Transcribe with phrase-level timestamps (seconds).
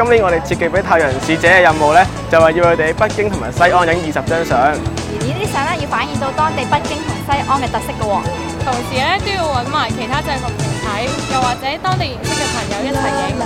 [0.00, 2.00] 今年我哋設計俾太陽使者嘅任務咧，
[2.32, 4.56] 就係要佢哋北京同埋西安影二十張相。
[4.72, 8.24] 而呢啲相咧要反映到當地北京同西安嘅特色嘅喎，
[8.64, 13.36] 同時咧都要揾埋其他制服媒體，又或者當地認識嘅朋友一齊影。